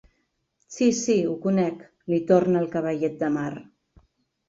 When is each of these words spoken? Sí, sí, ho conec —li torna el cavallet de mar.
Sí, 0.75 0.87
sí, 0.99 1.17
ho 1.33 1.35
conec 1.45 1.85
—li 2.09 2.21
torna 2.35 2.65
el 2.65 2.69
cavallet 2.75 3.25
de 3.25 3.33
mar. 3.41 3.51